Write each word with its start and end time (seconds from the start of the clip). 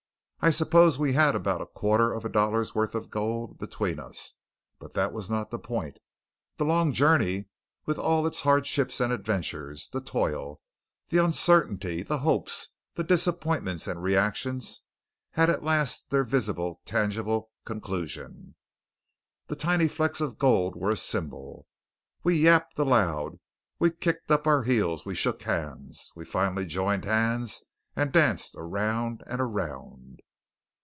I 0.43 0.49
suppose 0.49 0.97
we 0.97 1.13
had 1.13 1.35
about 1.35 1.61
a 1.61 1.67
quarter 1.67 2.11
of 2.11 2.25
a 2.25 2.29
dollar's 2.29 2.73
worth 2.73 2.95
of 2.95 3.11
gold 3.11 3.59
between 3.59 3.99
us, 3.99 4.33
but 4.79 4.93
that 4.95 5.13
was 5.13 5.29
not 5.29 5.51
the 5.51 5.59
point. 5.59 5.99
The 6.57 6.65
long 6.65 6.91
journey 6.93 7.45
with 7.85 7.99
all 7.99 8.25
its 8.25 8.41
hardships 8.41 8.99
and 8.99 9.13
adventures, 9.13 9.89
the 9.89 10.01
toil, 10.01 10.59
the 11.09 11.23
uncertainty, 11.23 12.01
the 12.01 12.17
hopes, 12.17 12.69
the 12.95 13.03
disappointments 13.03 13.85
and 13.85 14.01
reactions 14.01 14.81
had 15.33 15.47
at 15.51 15.63
last 15.63 16.09
their 16.09 16.23
visible 16.23 16.81
tangible 16.85 17.51
conclusion. 17.63 18.55
The 19.45 19.55
tiny 19.55 19.87
flecks 19.87 20.21
of 20.21 20.39
gold 20.39 20.75
were 20.75 20.89
a 20.89 20.97
symbol. 20.97 21.67
We 22.23 22.37
yapped 22.39 22.79
aloud, 22.79 23.37
we 23.77 23.91
kicked 23.91 24.31
up 24.31 24.47
our 24.47 24.63
heels, 24.63 25.05
we 25.05 25.13
shook 25.13 25.43
hands, 25.43 26.11
we 26.15 26.25
finally 26.25 26.65
joined 26.65 27.05
hands 27.05 27.61
and 27.95 28.11
danced 28.11 28.55
around 28.57 29.21
and 29.27 29.39
around. 29.39 30.21